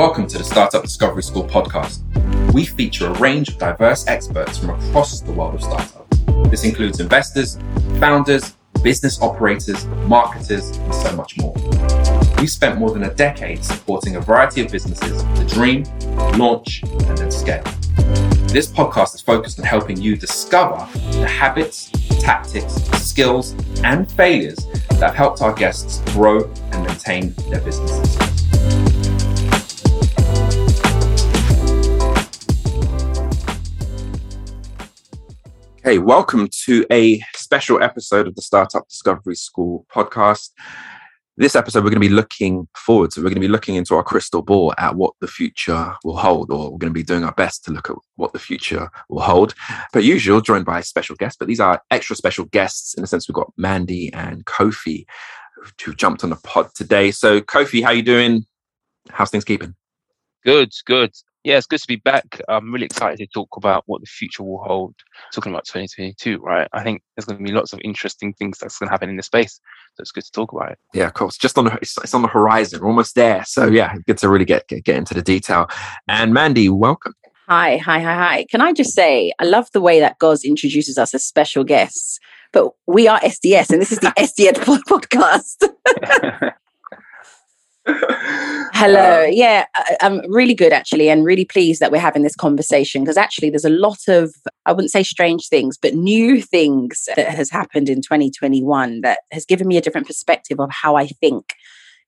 [0.00, 2.00] Welcome to the Startup Discovery School podcast.
[2.54, 6.18] We feature a range of diverse experts from across the world of startups.
[6.48, 7.58] This includes investors,
[7.98, 11.52] founders, business operators, marketers, and so much more.
[12.38, 15.84] We've spent more than a decade supporting a variety of businesses to dream,
[16.38, 17.62] launch, and then scale.
[18.48, 20.78] This podcast is focused on helping you discover
[21.18, 21.90] the habits,
[22.20, 22.72] tactics,
[23.02, 23.54] skills,
[23.84, 28.29] and failures that have helped our guests grow and maintain their businesses.
[35.98, 40.50] Welcome to a special episode of the Startup Discovery School podcast.
[41.36, 43.12] This episode, we're going to be looking forward.
[43.12, 46.16] So, we're going to be looking into our crystal ball at what the future will
[46.16, 48.88] hold, or we're going to be doing our best to look at what the future
[49.08, 49.54] will hold.
[49.92, 53.28] Per usual, joined by special guests, but these are extra special guests in the sense
[53.28, 55.06] we've got Mandy and Kofi
[55.84, 57.10] who jumped on the pod today.
[57.10, 58.46] So, Kofi, how you doing?
[59.08, 59.74] How's things keeping?
[60.44, 61.12] Good, good
[61.44, 62.40] yeah, it's good to be back.
[62.48, 64.94] I'm really excited to talk about what the future will hold.
[65.32, 66.68] Talking about 2022, right?
[66.72, 69.16] I think there's going to be lots of interesting things that's going to happen in
[69.16, 69.60] the space.
[69.94, 70.78] So it's good to talk about it.
[70.92, 71.38] Yeah, of course.
[71.38, 72.80] Just on the it's, it's on the horizon.
[72.80, 73.44] We're almost there.
[73.46, 75.68] So yeah, good to really get, get get into the detail.
[76.08, 77.14] And Mandy, welcome.
[77.48, 78.46] Hi, hi, hi, hi.
[78.48, 82.20] Can I just say, I love the way that Goz introduces us as special guests,
[82.52, 84.52] but we are SDS and this is the SDS
[84.84, 86.52] podcast.
[88.72, 89.24] Hello.
[89.24, 89.66] Uh, yeah,
[90.00, 93.64] I'm really good actually, and really pleased that we're having this conversation because actually there's
[93.64, 98.00] a lot of, I wouldn't say strange things, but new things that has happened in
[98.00, 101.54] 2021 that has given me a different perspective of how I think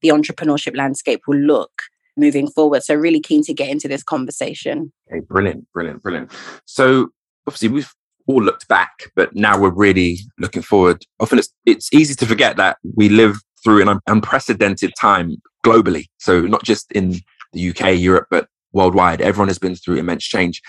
[0.01, 1.83] the entrepreneurship landscape will look
[2.17, 2.83] moving forward.
[2.83, 4.93] So, really keen to get into this conversation.
[5.11, 6.33] Okay, brilliant, brilliant, brilliant.
[6.65, 7.09] So,
[7.47, 7.93] obviously, we've
[8.27, 11.05] all looked back, but now we're really looking forward.
[11.21, 16.07] Often it's it's easy to forget that we live through an unprecedented time globally.
[16.19, 17.21] So not just in
[17.53, 19.21] the UK, Europe, but worldwide.
[19.21, 20.61] Everyone has been through immense change.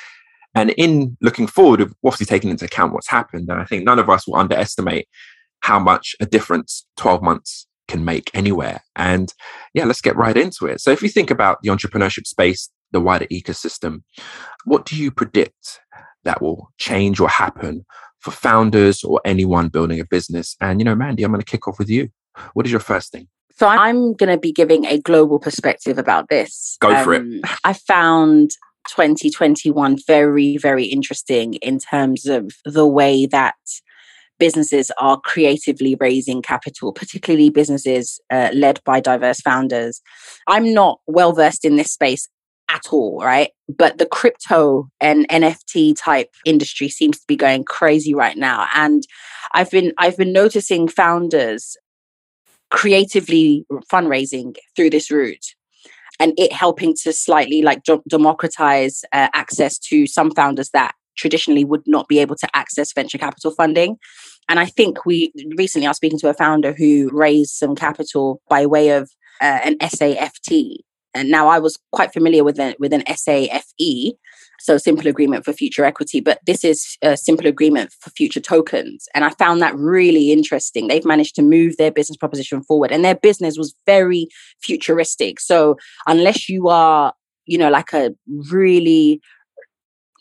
[0.55, 3.49] And in looking forward, we've obviously taken into account what's happened.
[3.49, 5.08] And I think none of us will underestimate
[5.61, 8.81] how much a difference 12 months can make anywhere.
[8.95, 9.33] And
[9.73, 10.81] yeah, let's get right into it.
[10.81, 14.04] So if you think about the entrepreneurship space, the wider ecosystem,
[14.65, 15.80] what do you predict
[16.23, 17.86] that will change or happen
[18.20, 20.55] for founders or anyone building a business?
[20.61, 22.10] And, you know, Mandy, I'm going to kick off with you.
[22.54, 23.27] What is your first thing?
[23.55, 26.77] So I'm going to be giving a global perspective about this.
[26.80, 27.21] Go um, for it.
[27.21, 28.52] Um, I found
[28.89, 33.55] 2021 very, very interesting in terms of the way that
[34.39, 40.02] businesses are creatively raising capital, particularly businesses uh, led by diverse founders.
[40.47, 42.27] I'm not well versed in this space
[42.69, 43.52] at all, right?
[43.69, 48.67] But the crypto and NFT type industry seems to be going crazy right now.
[48.73, 49.03] And
[49.53, 51.77] I've been I've been noticing founders
[52.73, 55.45] creatively fundraising through this route
[56.20, 61.84] and it helping to slightly like democratize uh, access to some founders that traditionally would
[61.86, 63.98] not be able to access venture capital funding.
[64.50, 68.66] And i think we recently are speaking to a founder who raised some capital by
[68.66, 69.10] way of
[69.40, 74.16] uh, an SAFT and now i was quite familiar with, a, with an SAFE
[74.63, 79.09] so simple agreement for future equity, but this is a simple agreement for future tokens.
[79.13, 80.87] And I found that really interesting.
[80.87, 84.29] They've managed to move their business proposition forward and their business was very
[84.61, 85.41] futuristic.
[85.41, 85.75] So
[86.07, 87.13] unless you are,
[87.45, 88.15] you know, like a
[88.49, 89.19] really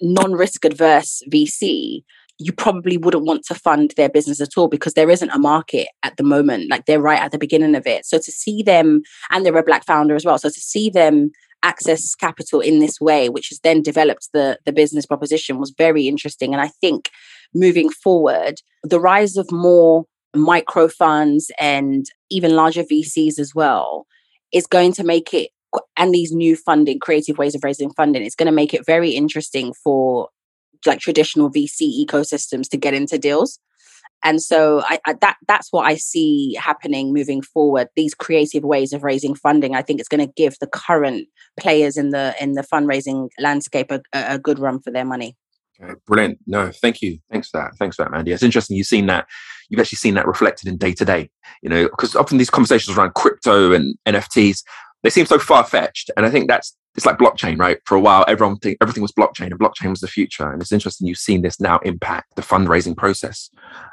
[0.01, 2.03] non-risk adverse VC,
[2.39, 5.87] you probably wouldn't want to fund their business at all because there isn't a market
[6.03, 6.69] at the moment.
[6.69, 8.05] Like they're right at the beginning of it.
[8.07, 10.39] So to see them, and they're a black founder as well.
[10.39, 11.31] So to see them
[11.63, 16.09] access capital in this way, which has then developed the, the business proposition, was very
[16.09, 16.53] interesting.
[16.53, 17.11] And I think
[17.55, 24.07] moving forward, the rise of more micro funds and even larger VCs as well
[24.53, 25.51] is going to make it
[25.97, 29.11] and these new funding creative ways of raising funding it's going to make it very
[29.11, 30.29] interesting for
[30.85, 33.59] like traditional VC ecosystems to get into deals
[34.25, 37.89] and so I, I, that that's what I see happening moving forward.
[37.97, 41.29] These creative ways of raising funding, I think, it's going to give the current
[41.59, 45.37] players in the in the fundraising landscape a, a good run for their money.
[46.07, 46.39] Brilliant.
[46.47, 47.19] No, thank you.
[47.31, 47.75] Thanks for that.
[47.77, 48.33] Thanks for that, Mandy.
[48.33, 48.77] It's interesting.
[48.77, 49.27] You've seen that.
[49.69, 51.31] You've actually seen that reflected in day to day.
[51.63, 54.63] You know, because often these conversations around crypto and NFTs,
[55.03, 57.79] they seem so far fetched, and I think that's it's like blockchain, right?
[57.87, 60.51] For a while, everyone think everything was blockchain, and blockchain was the future.
[60.51, 63.49] And it's interesting you've seen this now impact the fundraising process.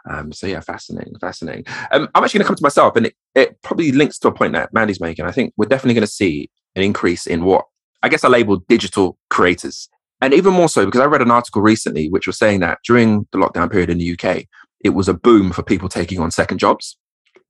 [0.10, 1.66] Um, so yeah, fascinating, fascinating.
[1.92, 4.34] Um, I'm actually going to come to myself, and it, it probably links to a
[4.34, 5.26] point that Mandy's making.
[5.26, 7.66] I think we're definitely going to see an increase in what
[8.04, 9.88] I guess I label digital creators,
[10.20, 13.28] and even more so because I read an article recently which was saying that during
[13.32, 14.46] the lockdown period in the UK,
[14.84, 16.98] it was a boom for people taking on second jobs.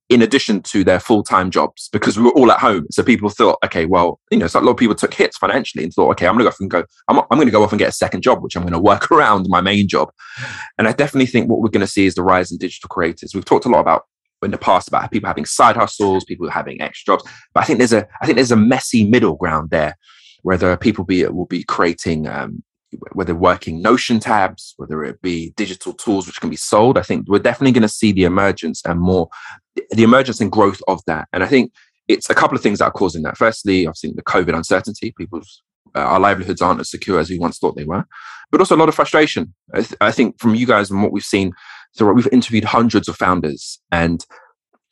[0.09, 2.87] In addition to their full-time jobs because we were all at home.
[2.89, 5.83] So people thought, okay, well, you know, so a lot of people took hits financially
[5.83, 7.79] and thought, okay, I'm gonna go off and go, I'm, I'm gonna go off and
[7.79, 10.11] get a second job, which I'm gonna work around my main job.
[10.77, 13.35] And I definitely think what we're gonna see is the rise in digital creators.
[13.35, 14.05] We've talked a lot about
[14.41, 17.29] in the past about people having side hustles, people having extra jobs.
[17.53, 19.95] But I think there's a I think there's a messy middle ground there,
[20.41, 22.63] where there people be will be creating um,
[23.13, 26.97] whether working Notion tabs, whether it be digital tools which can be sold.
[26.97, 29.29] I think we're definitely going to see the emergence and more
[29.91, 31.27] the emergence and growth of that.
[31.33, 31.71] And I think
[32.07, 33.37] it's a couple of things that are causing that.
[33.37, 35.61] Firstly, obviously the COVID uncertainty, people's
[35.95, 38.05] uh, our livelihoods aren't as secure as we once thought they were,
[38.51, 39.53] but also a lot of frustration.
[39.73, 41.53] I, th- I think from you guys and what we've seen,
[41.93, 44.23] so we've interviewed hundreds of founders, and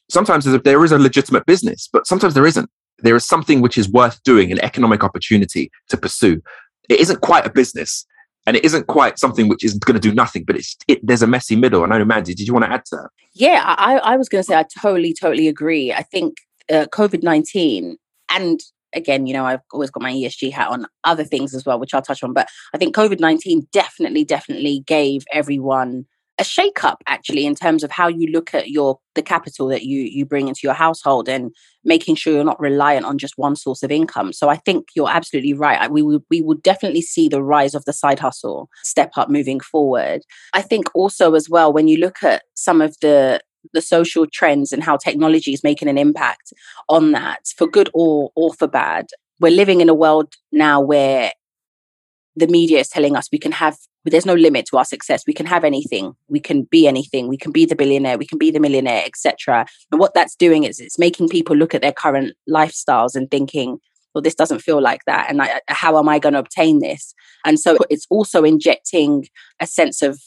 [0.09, 2.69] sometimes there is a legitimate business, but sometimes there isn't.
[2.99, 6.41] There is something which is worth doing, an economic opportunity to pursue.
[6.89, 8.05] It isn't quite a business,
[8.45, 11.21] and it isn't quite something which is going to do nothing, but it's it, there's
[11.21, 11.83] a messy middle.
[11.83, 13.09] And I know, Mandy, did you want to add to that?
[13.33, 15.93] Yeah, I, I was going to say I totally, totally agree.
[15.93, 16.37] I think
[16.71, 17.97] uh, COVID nineteen
[18.29, 18.59] and
[18.93, 21.93] again, you know, I've always got my ESG hat on other things as well, which
[21.93, 22.33] I'll touch on.
[22.33, 26.05] But I think COVID 19 definitely, definitely gave everyone
[26.39, 30.01] a shake-up actually in terms of how you look at your the capital that you
[30.01, 31.51] you bring into your household and
[31.83, 34.31] making sure you're not reliant on just one source of income.
[34.33, 35.89] So i think you're absolutely right.
[35.91, 39.59] We will we will definitely see the rise of the side hustle step up moving
[39.59, 40.21] forward.
[40.53, 43.41] I think also as well when you look at some of the
[43.73, 46.53] the social trends and how technology is making an impact
[46.87, 49.07] on that for good or or for bad
[49.39, 51.31] we're living in a world now where
[52.35, 53.77] the media is telling us we can have
[54.11, 55.23] there's no limit to our success.
[55.27, 56.13] We can have anything.
[56.27, 57.27] We can be anything.
[57.27, 58.17] We can be the billionaire.
[58.17, 59.57] We can be the millionaire etc
[59.91, 63.79] and what that's doing is it's making people look at their current lifestyles and thinking
[64.13, 65.27] well this doesn't feel like that.
[65.29, 67.13] And I, how am i going to obtain this?
[67.45, 69.27] And so it's also injecting
[69.59, 70.19] a sense of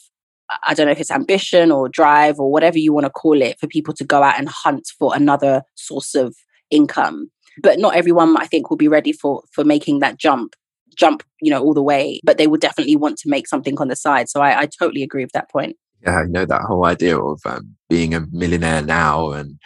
[0.63, 3.57] I don't know if it's ambition or drive or whatever you want to call it
[3.59, 6.35] for people to go out and hunt for another source of
[6.69, 7.31] income.
[7.61, 10.55] But not everyone, I think, will be ready for for making that jump
[10.95, 13.87] jump, you know, all the way, but they would definitely want to make something on
[13.87, 14.29] the side.
[14.29, 15.77] So I, I totally agree with that point.
[16.03, 19.59] Yeah, I know that whole idea of um, being a millionaire now, and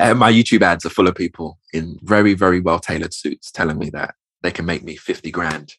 [0.00, 3.78] uh, my YouTube ads are full of people in very, very well tailored suits telling
[3.78, 5.74] me that they can make me fifty grand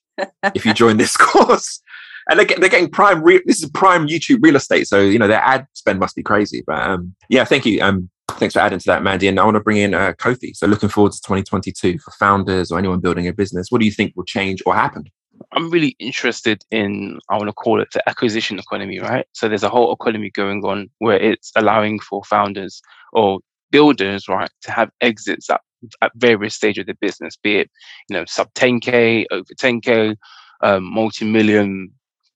[0.54, 1.82] if you join this course.
[2.30, 3.24] And they're, they're getting prime.
[3.24, 6.24] Re- this is prime YouTube real estate, so you know their ad spend must be
[6.24, 6.64] crazy.
[6.66, 7.82] But um, yeah, thank you.
[7.82, 9.28] Um, thanks for adding to that, Mandy.
[9.28, 10.56] And I want to bring in uh, Kofi.
[10.56, 13.68] So looking forward to 2022 for founders or anyone building a business.
[13.70, 15.06] What do you think will change or happen?
[15.54, 19.26] I'm really interested in, I want to call it the acquisition economy, right?
[19.34, 22.82] So there's a whole economy going on where it's allowing for founders
[23.14, 23.40] or
[23.72, 25.62] builders, right, to have exits at,
[26.02, 27.72] at various stages of the business, be it,
[28.10, 30.16] you know, sub 10K, over 10K,
[30.62, 31.92] um, multi-million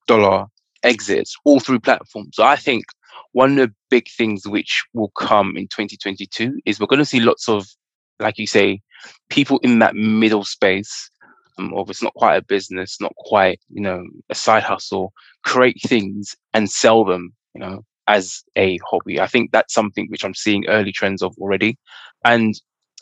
[0.07, 0.46] dollar
[0.84, 2.36] exits all through platforms.
[2.36, 2.86] So I think
[3.33, 7.19] one of the big things which will come in 2022 is we're going to see
[7.19, 7.68] lots of,
[8.19, 8.81] like you say,
[9.30, 11.10] people in that middle space.
[11.60, 15.13] Um, of it's not quite a business, not quite you know a side hustle,
[15.44, 19.19] create things and sell them, you know, as a hobby.
[19.19, 21.77] I think that's something which I'm seeing early trends of already,
[22.25, 22.56] and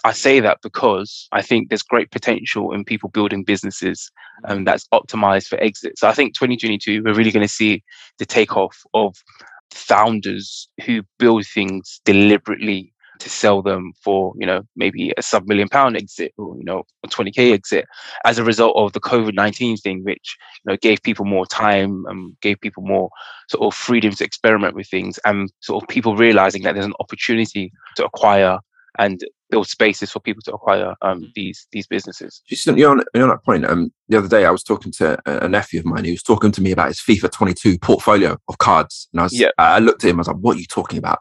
[0.04, 4.12] I say that because I think there's great potential in people building businesses
[4.46, 5.98] um, that's optimized for exit.
[5.98, 7.84] So I think 2022, we're really going to see
[8.18, 9.16] the takeoff of
[9.72, 15.70] founders who build things deliberately to sell them for you know maybe a sub million
[15.70, 17.86] pound exit or you know a 20k exit
[18.26, 22.36] as a result of the covid-19 thing which you know gave people more time and
[22.42, 23.10] gave people more
[23.48, 26.94] sort of freedom to experiment with things and sort of people realizing that there's an
[27.00, 28.58] opportunity to acquire
[29.00, 31.34] and build spaces for people to acquire um, mm.
[31.34, 32.42] these these businesses.
[32.48, 33.66] Just you're on, that point.
[33.66, 36.06] Um, the other day I was talking to a, a, nephew of mine.
[36.06, 39.40] He was talking to me about his FIFA 22 portfolio of cards, and I was,
[39.40, 39.50] yeah.
[39.58, 40.18] I looked at him.
[40.18, 41.20] I was like, "What are you talking about?"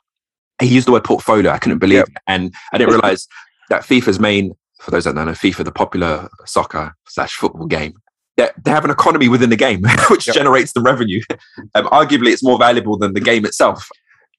[0.60, 1.52] He used the word portfolio.
[1.52, 2.08] I couldn't believe yep.
[2.08, 3.26] it, and I didn't realize
[3.70, 7.94] that FIFA's main, for those that don't know, FIFA, the popular soccer slash football game.
[8.36, 10.34] They have an economy within the game, which yep.
[10.34, 11.22] generates the revenue.
[11.74, 13.88] Um, arguably, it's more valuable than the game itself.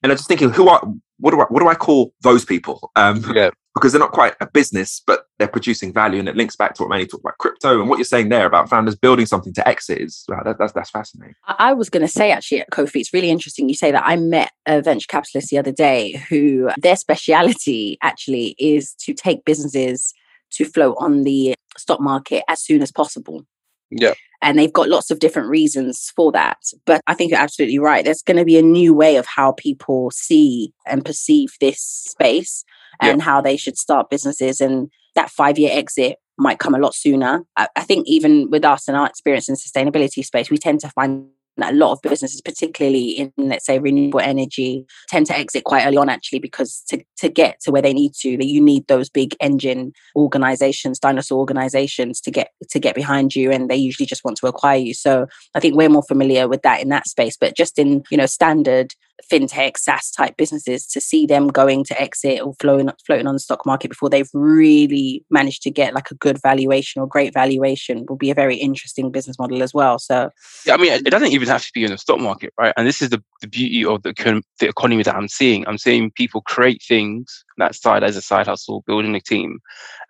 [0.02, 0.82] And I'm just thinking, who are
[1.22, 2.90] what do I what do I call those people?
[2.96, 3.50] Um, yeah.
[3.74, 6.82] Because they're not quite a business, but they're producing value, and it links back to
[6.82, 9.66] what Mandy talked about crypto and what you're saying there about founders building something to
[9.66, 11.34] exit is wow, that, that's that's fascinating.
[11.46, 14.02] I was going to say actually at Kofi, it's really interesting you say that.
[14.04, 19.46] I met a venture capitalist the other day who their speciality actually is to take
[19.46, 20.12] businesses
[20.50, 23.46] to float on the stock market as soon as possible.
[23.92, 24.14] Yeah.
[24.40, 26.58] And they've got lots of different reasons for that.
[26.84, 28.04] But I think you're absolutely right.
[28.04, 32.64] There's going to be a new way of how people see and perceive this space
[33.00, 33.24] and yeah.
[33.24, 34.60] how they should start businesses.
[34.60, 37.44] And that five year exit might come a lot sooner.
[37.56, 40.88] I, I think even with us and our experience in sustainability space, we tend to
[40.90, 41.26] find
[41.60, 45.96] a lot of businesses, particularly in, let's say, renewable energy, tend to exit quite early
[45.96, 49.10] on, actually, because to, to get to where they need to, that you need those
[49.10, 54.24] big engine organizations, dinosaur organizations to get to get behind you, and they usually just
[54.24, 54.94] want to acquire you.
[54.94, 57.36] So I think we're more familiar with that in that space.
[57.36, 58.94] But just in you know standard
[59.30, 63.40] fintech SaaS type businesses, to see them going to exit or floating floating on the
[63.40, 68.04] stock market before they've really managed to get like a good valuation or great valuation
[68.08, 69.98] will be a very interesting business model as well.
[69.98, 70.30] So
[70.66, 72.74] yeah, I mean, it doesn't even have to be in the stock market, right?
[72.76, 75.66] And this is the, the beauty of the, the economy that I'm seeing.
[75.66, 79.60] I'm seeing people create things that side as a side hustle, building a team,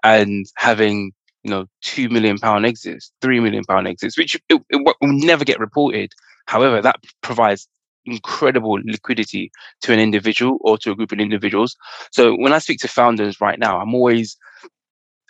[0.02, 4.85] and having you know two million pound exits, three million pound exits, which it, it
[4.85, 6.12] will never get reported.
[6.47, 7.68] However, that provides
[8.06, 9.50] incredible liquidity
[9.82, 11.76] to an individual or to a group of individuals.
[12.12, 14.37] So when I speak to founders right now, I'm always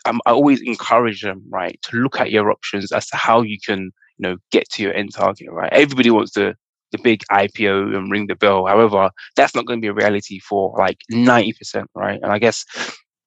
[0.04, 3.58] I'm, I always encourage them, right, to look at your options as to how you
[3.64, 5.72] can you know get to your end target right?
[5.72, 6.54] Everybody wants the
[6.92, 8.66] the big ipo and ring the bell.
[8.66, 12.20] However that's not going to be a reality for like 90% right?
[12.22, 12.64] And i guess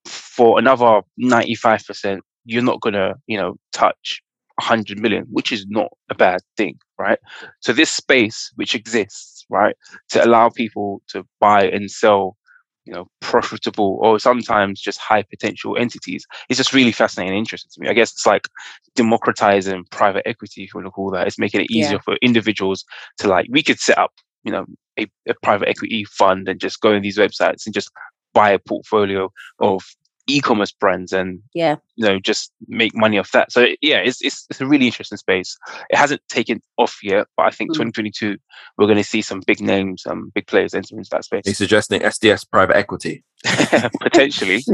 [0.05, 4.21] for another 95% you're not going to you know touch
[4.59, 7.19] 100 million which is not a bad thing right?
[7.59, 9.75] So this space which exists right?
[10.09, 12.37] To allow people to buy and sell
[12.85, 17.69] you know profitable or sometimes just high potential entities it's just really fascinating and interesting
[17.73, 17.89] to me.
[17.89, 18.47] I guess it's like
[18.95, 21.27] democratizing private equity if you want to call that.
[21.27, 22.01] It's making it easier yeah.
[22.05, 22.85] for individuals
[23.17, 24.11] to like we could set up
[24.43, 24.65] you know
[24.99, 27.89] a, a private equity fund and just go in these websites and just
[28.33, 29.81] buy a portfolio of
[30.27, 31.75] e-commerce brands and yeah.
[31.95, 33.51] you know just make money off that.
[33.51, 35.57] So yeah it's it's, it's a really interesting space.
[35.89, 37.75] It hasn't taken off yet but i think mm.
[37.75, 38.37] 2022
[38.77, 41.47] we're going to see some big names some um, big players enter into that space.
[41.47, 43.23] Are suggesting sds private equity?
[44.01, 44.63] Potentially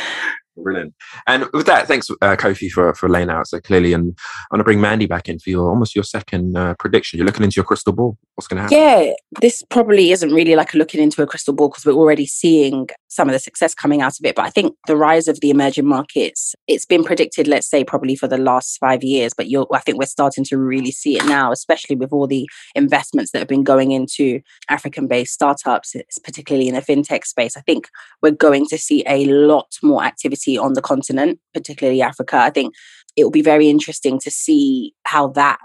[0.62, 0.94] Brilliant.
[1.26, 3.92] And with that, thanks, uh, Kofi, for, for laying out so clearly.
[3.92, 4.16] And
[4.50, 7.18] I'm going to bring Mandy back in for your almost your second uh, prediction.
[7.18, 8.16] You're looking into your crystal ball.
[8.34, 8.78] What's going to happen?
[8.78, 12.88] Yeah, this probably isn't really like looking into a crystal ball because we're already seeing
[13.08, 14.34] some of the success coming out of it.
[14.36, 18.16] But I think the rise of the emerging markets, it's been predicted, let's say, probably
[18.16, 19.32] for the last five years.
[19.36, 22.48] But you're, I think we're starting to really see it now, especially with all the
[22.74, 27.56] investments that have been going into African based startups, particularly in the fintech space.
[27.56, 27.88] I think
[28.22, 32.36] we're going to see a lot more activity on the continent, particularly Africa.
[32.36, 32.74] I think
[33.16, 35.58] it will be very interesting to see how that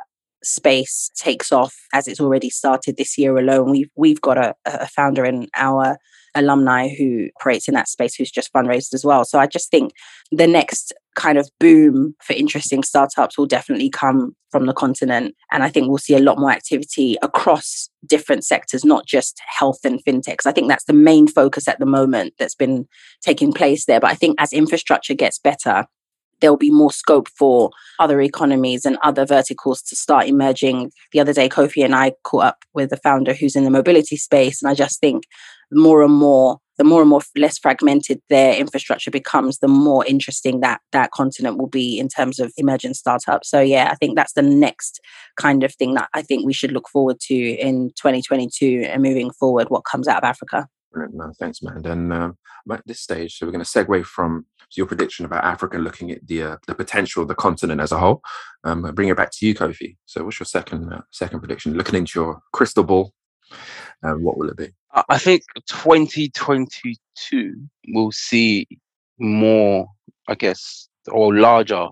[0.43, 3.71] space takes off as it's already started this year alone.
[3.71, 5.97] We've we've got a, a founder in our
[6.35, 9.25] alumni who operates in that space who's just fundraised as well.
[9.25, 9.93] So I just think
[10.31, 15.35] the next kind of boom for interesting startups will definitely come from the continent.
[15.51, 19.79] And I think we'll see a lot more activity across different sectors, not just health
[19.83, 20.39] and fintech.
[20.45, 22.87] I think that's the main focus at the moment that's been
[23.21, 23.99] taking place there.
[23.99, 25.85] But I think as infrastructure gets better,
[26.43, 30.91] there'll be more scope for other economies and other verticals to start emerging.
[31.13, 34.17] The other day, Kofi and I caught up with a founder who's in the mobility
[34.17, 34.61] space.
[34.61, 35.23] And I just think
[35.71, 40.61] more and more the more and more less fragmented their infrastructure becomes, the more interesting
[40.61, 43.47] that that continent will be in terms of emerging startups.
[43.47, 44.99] So yeah, I think that's the next
[45.37, 49.29] kind of thing that I think we should look forward to in 2022 and moving
[49.31, 49.69] forward.
[49.69, 50.67] What comes out of Africa?
[50.95, 51.85] No, thanks, man.
[51.85, 52.31] And uh,
[52.71, 54.45] at this stage, so we're going to segue from
[54.75, 57.99] your prediction about Africa, looking at the uh, the potential of the continent as a
[57.99, 58.21] whole.
[58.63, 59.97] Um, bring it back to you, Kofi.
[60.05, 61.73] So, what's your second uh, second prediction?
[61.73, 63.13] Looking into your crystal ball,
[64.03, 64.69] um, what will it be?
[65.09, 67.55] I think 2022
[67.89, 68.67] will see
[69.19, 69.87] more,
[70.27, 71.87] I guess, or larger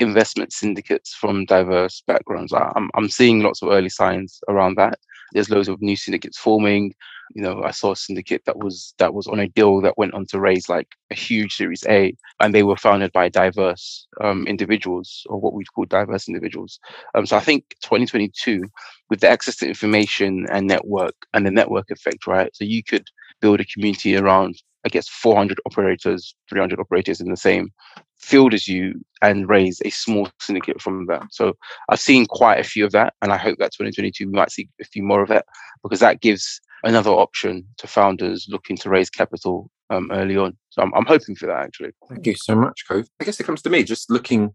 [0.00, 2.52] investment syndicates from diverse backgrounds.
[2.52, 4.98] I'm, I'm seeing lots of early signs around that.
[5.32, 6.94] There's loads of new syndicates forming
[7.34, 10.14] you know, I saw a syndicate that was that was on a deal that went
[10.14, 14.46] on to raise like a huge Series A, and they were founded by diverse um,
[14.46, 16.78] individuals, or what we'd call diverse individuals.
[17.14, 18.64] Um, so I think 2022,
[19.10, 22.54] with the access to information and network and the network effect, right?
[22.54, 23.06] So you could
[23.40, 27.70] build a community around, I guess, 400 operators, 300 operators in the same
[28.18, 31.22] field as you and raise a small syndicate from that.
[31.30, 31.54] So
[31.88, 34.68] I've seen quite a few of that, and I hope that 2022 we might see
[34.80, 35.44] a few more of it
[35.82, 40.56] because that gives another option to founders looking to raise capital um, early on.
[40.70, 41.90] So I'm, I'm hoping for that actually.
[42.08, 43.08] Thank you so much, Cove.
[43.20, 44.54] I guess it comes to me just looking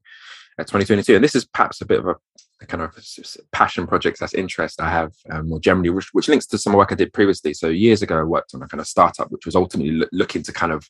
[0.59, 2.15] at 2022, and this is perhaps a bit of a,
[2.61, 2.93] a kind of
[3.51, 6.91] passion project that's interest I have um, more generally, which, which, links to some work
[6.91, 7.53] I did previously.
[7.53, 10.43] So years ago, I worked on a kind of startup which was ultimately lo- looking
[10.43, 10.89] to kind of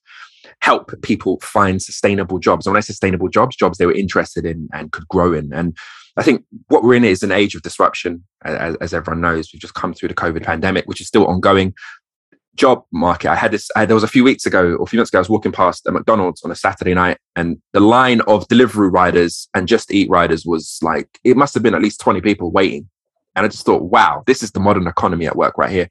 [0.62, 2.66] help people find sustainable jobs.
[2.66, 5.54] And when I sustainable jobs, jobs they were interested in and could grow in.
[5.54, 5.78] And
[6.20, 9.50] I think what we're in is an age of disruption, as, as everyone knows.
[9.52, 11.74] We've just come through the COVID pandemic, which is still ongoing.
[12.56, 13.32] Job market.
[13.32, 13.70] I had this.
[13.78, 15.54] I, there was a few weeks ago, or a few months ago, I was walking
[15.54, 19.94] past a McDonald's on a Saturday night, and the line of delivery riders and Just
[19.94, 22.90] Eat riders was like it must have been at least twenty people waiting
[23.36, 25.88] And I just thought, wow, this is the modern economy at work right here.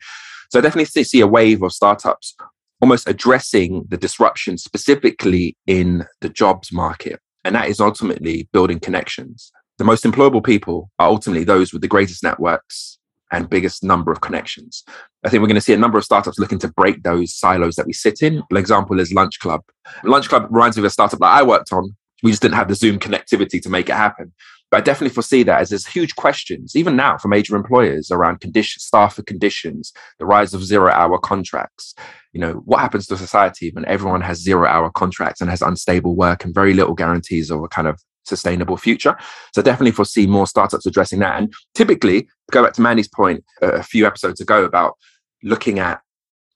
[0.50, 2.36] So I definitely see a wave of startups
[2.80, 7.20] almost addressing the disruption specifically in the jobs market.
[7.44, 9.50] And that is ultimately building connections.
[9.78, 12.98] The most employable people are ultimately those with the greatest networks
[13.30, 14.84] and biggest number of connections.
[15.24, 17.76] I think we're going to see a number of startups looking to break those silos
[17.76, 18.42] that we sit in.
[18.50, 19.62] An example is Lunch Club.
[20.02, 21.96] Lunch Club reminds me of a startup that I worked on.
[22.22, 24.32] We just didn't have the Zoom connectivity to make it happen.
[24.70, 28.40] But I definitely foresee that as there's huge questions, even now for major employers around
[28.40, 31.94] condition, staff conditions, the rise of zero hour contracts.
[32.32, 36.16] You know, what happens to society when everyone has zero hour contracts and has unstable
[36.16, 39.16] work and very little guarantees of a kind of sustainable future.
[39.54, 41.38] So definitely foresee more startups addressing that.
[41.38, 44.94] And typically, go back to Mandy's point a few episodes ago about
[45.42, 46.00] looking at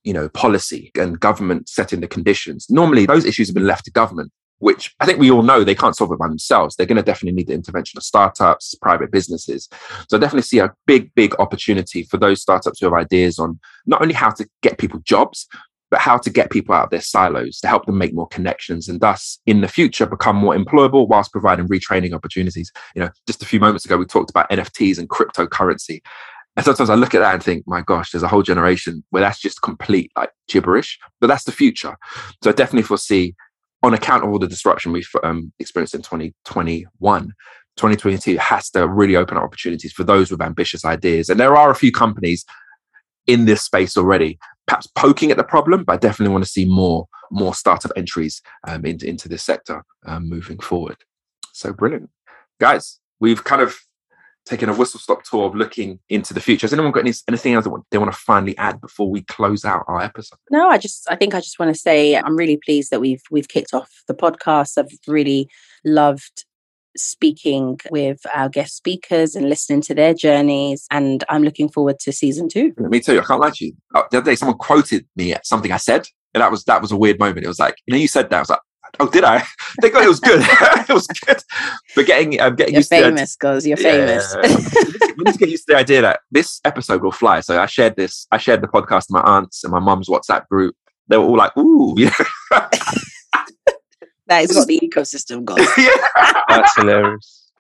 [0.05, 3.91] you know policy and government setting the conditions normally those issues have been left to
[3.93, 6.77] government which I think we all know they can't solve it by themselves.
[6.77, 9.69] They're going to definitely need the intervention of startups, private businesses.
[10.09, 13.59] So I definitely see a big, big opportunity for those startups who have ideas on
[13.87, 15.49] not only how to get people jobs,
[15.93, 18.89] but how to get people out of their silos to help them make more connections
[18.89, 22.73] and thus in the future become more employable whilst providing retraining opportunities.
[22.95, 26.01] You know, just a few moments ago, we talked about NFTs and cryptocurrency.
[26.57, 29.21] And sometimes I look at that and think, my gosh, there's a whole generation where
[29.21, 31.95] that's just complete like gibberish, but that's the future.
[32.43, 33.35] So I definitely foresee
[33.83, 37.25] on account of all the disruption we've um, experienced in 2021,
[37.77, 41.29] 2022 has to really open up opportunities for those with ambitious ideas.
[41.29, 42.47] And there are a few companies
[43.27, 44.39] in this space already,
[44.73, 48.41] perhaps poking at the problem, but I definitely want to see more more startup entries
[48.67, 50.97] um, into, into this sector um, moving forward.
[51.53, 52.09] So brilliant.
[52.59, 53.79] Guys, we've kind of
[54.47, 56.65] taken a whistle stop tour of looking into the future.
[56.65, 59.85] Has anyone got any, anything else they want to finally add before we close out
[59.89, 60.39] our episode?
[60.51, 63.23] No, I just I think I just want to say I'm really pleased that we've
[63.31, 64.79] we've kicked off the podcast.
[64.79, 65.51] I've really
[65.85, 66.47] loved
[66.97, 72.13] speaking with our guest speakers and listening to their journeys and I'm looking forward to
[72.13, 72.75] season 2.
[72.79, 73.21] Me too.
[73.21, 73.73] I can't lie to you.
[73.95, 76.81] Uh, the other day someone quoted me at something I said and that was that
[76.81, 77.45] was a weird moment.
[77.45, 78.37] It was like, you know, you said that.
[78.37, 78.61] I was like,
[79.01, 79.45] Oh, did I?
[79.81, 80.41] They got it was good.
[80.89, 81.39] it was good.
[81.97, 83.67] But getting, I'm um, getting you're used famous, to Goz.
[83.67, 84.37] You're famous.
[84.37, 87.41] we need to get used to the idea that this episode will fly.
[87.41, 88.27] So I shared this.
[88.31, 90.77] I shared the podcast to my aunts and my mum's WhatsApp group.
[91.09, 92.11] They were all like, "Ooh, you
[92.51, 92.69] know."
[94.33, 95.59] That is what the ecosystem got.
[95.79, 96.43] yeah.
[96.49, 97.51] That's hilarious.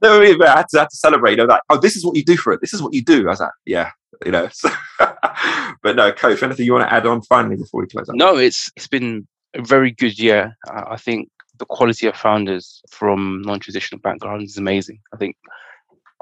[0.00, 1.32] No, I, mean, I, had to, I had to celebrate.
[1.32, 2.60] You know, like, oh, this is what you do for it.
[2.60, 3.26] This is what you do.
[3.26, 3.90] I was like, yeah,
[4.24, 4.48] you know.
[4.52, 8.14] So, but no, Kof, anything you want to add on finally before we close up?
[8.14, 10.56] No, it's it's been a very good year.
[10.70, 14.98] I think the quality of founders from non-traditional backgrounds is amazing.
[15.12, 15.36] I think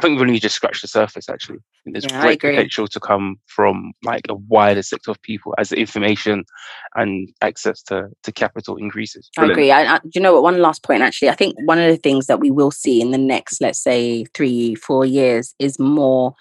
[0.01, 1.29] I think we've only just scratched the surface.
[1.29, 5.69] Actually, there's yeah, great potential to come from like a wider sector of people as
[5.69, 6.45] the information
[6.95, 9.29] and access to, to capital increases.
[9.37, 9.59] Brilliant.
[9.59, 9.71] I agree.
[9.71, 10.43] I, I, uh, do you know what?
[10.43, 13.11] One last point, actually, I think one of the things that we will see in
[13.11, 16.35] the next, let's say, three, four years, is more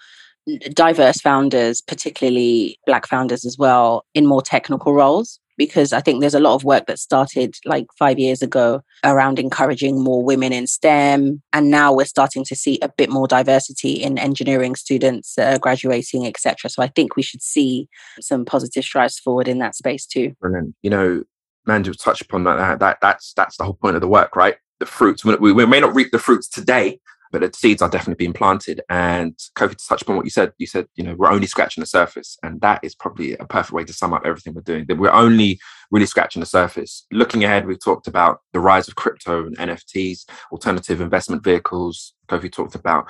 [0.72, 6.32] diverse founders, particularly black founders as well, in more technical roles because I think there's
[6.32, 10.66] a lot of work that started like five years ago around encouraging more women in
[10.66, 11.42] STEM.
[11.52, 16.26] And now we're starting to see a bit more diversity in engineering students uh, graduating,
[16.26, 16.70] etc.
[16.70, 17.90] So I think we should see
[18.22, 20.34] some positive strides forward in that space too.
[20.40, 20.76] Brilliant.
[20.80, 21.24] You know,
[21.66, 22.78] Mandy touched upon that.
[22.78, 24.56] That that's that's the whole point of the work, right?
[24.78, 25.26] The fruits.
[25.26, 28.80] We, we may not reap the fruits today, but the seeds are definitely being planted.
[28.88, 31.80] And Kofi, to touch upon what you said, you said, you know, we're only scratching
[31.80, 32.36] the surface.
[32.42, 34.86] And that is probably a perfect way to sum up everything we're doing.
[34.86, 37.06] That we're only really scratching the surface.
[37.12, 42.14] Looking ahead, we've talked about the rise of crypto and NFTs, alternative investment vehicles.
[42.28, 43.08] Kofi talked about,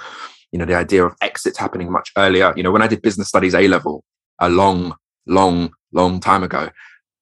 [0.53, 2.53] you know, the idea of exits happening much earlier.
[2.57, 4.05] You know, when I did business studies A level
[4.39, 6.69] a long, long, long time ago,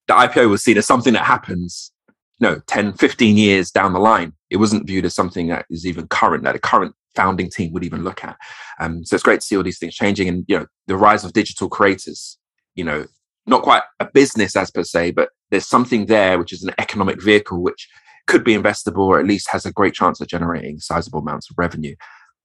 [0.09, 1.93] the IPO was seen as something that happens
[2.41, 6.07] no 10 15 years down the line it wasn't viewed as something that is even
[6.09, 8.37] current that a current founding team would even look at.
[8.79, 11.25] Um, so it's great to see all these things changing and you know the rise
[11.25, 12.39] of digital creators
[12.77, 13.07] you know
[13.47, 17.21] not quite a business as per se but there's something there which is an economic
[17.21, 17.89] vehicle which
[18.29, 21.59] could be investable or at least has a great chance of generating sizable amounts of
[21.59, 21.97] revenue.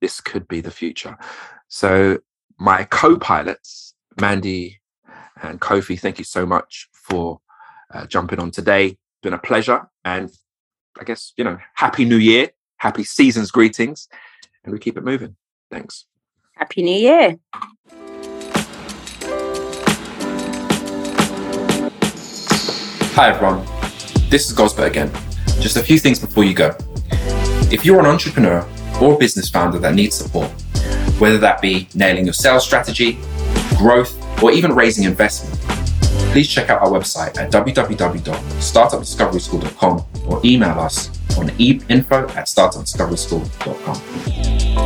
[0.02, 1.18] This could be the future.
[1.68, 2.20] So
[2.58, 4.80] my co-pilots mandy
[5.42, 7.40] and kofi thank you so much for
[7.94, 9.90] uh, jumping on today been a pleasure.
[10.06, 10.30] And
[11.00, 14.08] I guess, you know, happy new year, happy season's greetings,
[14.64, 15.36] and we keep it moving.
[15.72, 16.06] Thanks.
[16.56, 17.40] Happy New Year.
[23.16, 23.66] Hi, everyone.
[24.30, 25.12] This is Gosbert again.
[25.60, 26.76] Just a few things before you go.
[27.72, 28.68] If you're an entrepreneur
[29.02, 30.52] or business founder that needs support,
[31.20, 33.18] whether that be nailing your sales strategy,
[33.78, 35.63] growth, or even raising investment,
[36.34, 41.52] please check out our website at www.startupdiscoveryschool.com or email us on
[41.90, 44.83] info at startupdiscoveryschool.com.